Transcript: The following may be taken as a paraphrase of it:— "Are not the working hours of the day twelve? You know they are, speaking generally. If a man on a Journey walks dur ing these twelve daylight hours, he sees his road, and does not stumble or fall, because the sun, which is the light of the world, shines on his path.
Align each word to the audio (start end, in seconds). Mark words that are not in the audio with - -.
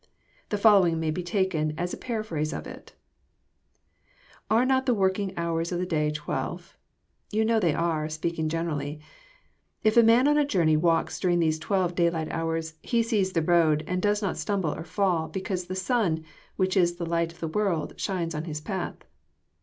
The 0.49 0.57
following 0.57 0.99
may 0.99 1.11
be 1.11 1.21
taken 1.21 1.75
as 1.77 1.93
a 1.93 1.95
paraphrase 1.95 2.53
of 2.53 2.65
it:— 2.65 2.95
"Are 4.49 4.65
not 4.65 4.87
the 4.87 4.95
working 4.95 5.31
hours 5.37 5.71
of 5.71 5.77
the 5.77 5.85
day 5.85 6.09
twelve? 6.09 6.75
You 7.29 7.45
know 7.45 7.59
they 7.59 7.75
are, 7.75 8.09
speaking 8.09 8.49
generally. 8.49 8.99
If 9.83 9.97
a 9.97 10.01
man 10.01 10.27
on 10.27 10.39
a 10.39 10.43
Journey 10.43 10.75
walks 10.75 11.19
dur 11.19 11.29
ing 11.29 11.39
these 11.39 11.59
twelve 11.59 11.93
daylight 11.93 12.31
hours, 12.31 12.79
he 12.81 13.03
sees 13.03 13.31
his 13.35 13.45
road, 13.47 13.83
and 13.85 14.01
does 14.01 14.23
not 14.23 14.37
stumble 14.37 14.73
or 14.73 14.83
fall, 14.83 15.27
because 15.27 15.65
the 15.67 15.75
sun, 15.75 16.23
which 16.55 16.75
is 16.75 16.95
the 16.95 17.05
light 17.05 17.31
of 17.31 17.39
the 17.39 17.47
world, 17.47 17.93
shines 17.99 18.33
on 18.33 18.45
his 18.45 18.59
path. 18.59 19.03